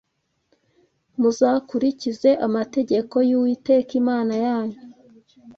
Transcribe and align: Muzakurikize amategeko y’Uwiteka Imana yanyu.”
Muzakurikize 1.19 2.29
amategeko 2.47 3.15
y’Uwiteka 3.29 3.91
Imana 4.01 4.33
yanyu.” 4.45 4.79